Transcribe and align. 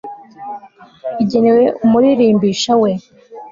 igenewe 1.23 1.63
umuririmbisha 1.85 2.71
we 2.81 2.91